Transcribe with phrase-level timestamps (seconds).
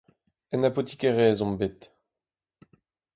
[0.53, 1.81] En apotikerezh omp bet.